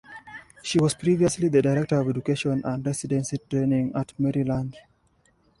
[0.63, 4.75] She was previously the Director of Education and Residency Training at Maryland.